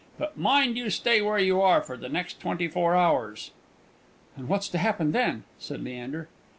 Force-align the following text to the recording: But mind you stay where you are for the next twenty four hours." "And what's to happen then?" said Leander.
But 0.17 0.35
mind 0.35 0.77
you 0.79 0.89
stay 0.89 1.21
where 1.21 1.37
you 1.37 1.61
are 1.61 1.83
for 1.83 1.95
the 1.95 2.09
next 2.09 2.39
twenty 2.39 2.67
four 2.67 2.95
hours." 2.95 3.51
"And 4.35 4.49
what's 4.49 4.67
to 4.69 4.79
happen 4.79 5.11
then?" 5.11 5.43
said 5.59 5.83
Leander. 5.83 6.27